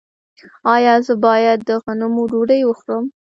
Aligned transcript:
ایا 0.73 0.95
زه 1.05 1.13
باید 1.25 1.59
د 1.67 1.69
غنمو 1.83 2.23
ډوډۍ 2.31 2.61
وخورم؟ 2.65 3.03